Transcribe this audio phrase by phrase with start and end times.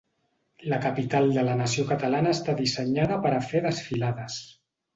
[0.71, 4.41] La capital de la nació catalana està dissenyada per a fer desfilades.